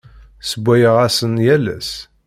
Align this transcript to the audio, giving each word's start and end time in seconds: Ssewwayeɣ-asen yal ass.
Ssewwayeɣ-asen 0.43 1.33
yal 1.45 1.65
ass. 1.77 1.91